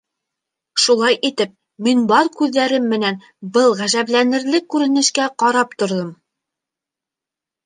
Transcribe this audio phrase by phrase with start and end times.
[0.83, 1.51] Шулай итеп,
[1.87, 3.19] мин бар күҙҙәрем менән
[3.59, 6.11] был ғәжәпләнерлек күренешкә ҡарап торҙом.